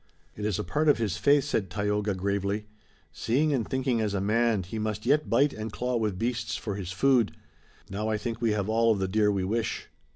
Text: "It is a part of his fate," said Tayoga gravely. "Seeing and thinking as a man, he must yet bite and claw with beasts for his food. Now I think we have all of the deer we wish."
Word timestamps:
"It 0.35 0.45
is 0.45 0.57
a 0.57 0.63
part 0.63 0.89
of 0.89 0.97
his 0.97 1.17
fate," 1.17 1.43
said 1.43 1.69
Tayoga 1.69 2.15
gravely. 2.15 2.65
"Seeing 3.13 3.53
and 3.53 3.69
thinking 3.69 4.01
as 4.01 4.15
a 4.15 4.19
man, 4.19 4.63
he 4.63 4.79
must 4.79 5.05
yet 5.05 5.29
bite 5.29 5.53
and 5.53 5.71
claw 5.71 5.95
with 5.95 6.17
beasts 6.17 6.57
for 6.57 6.73
his 6.73 6.91
food. 6.91 7.33
Now 7.87 8.07
I 8.07 8.17
think 8.17 8.41
we 8.41 8.53
have 8.53 8.67
all 8.67 8.91
of 8.91 8.97
the 8.97 9.07
deer 9.07 9.31
we 9.31 9.43
wish." 9.43 9.89